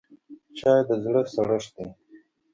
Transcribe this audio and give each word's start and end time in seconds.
چای 0.57 0.79
د 0.87 0.89
زړه 1.03 1.21
سړښت 1.33 1.71
دی 1.75 1.87